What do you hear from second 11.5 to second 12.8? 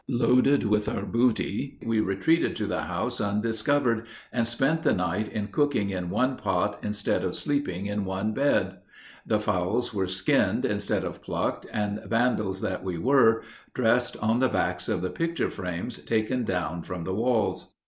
and, vandals